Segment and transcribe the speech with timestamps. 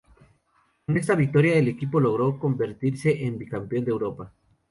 [0.87, 4.33] Con esta victoria el equipo logró convertirse en bicampeón de Europa.